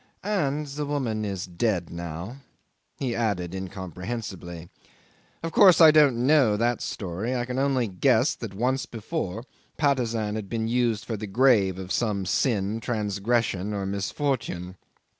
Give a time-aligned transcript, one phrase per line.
[0.43, 2.37] "And the woman is dead now,"
[2.97, 4.67] he added incomprehensibly.
[5.43, 9.43] 'Of course I don't know that story; I can only guess that once before
[9.77, 14.75] Patusan had been used as a grave for some sin, transgression, or misfortune.